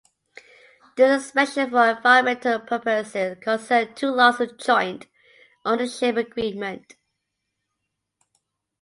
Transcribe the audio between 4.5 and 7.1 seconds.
joint ownership agreement.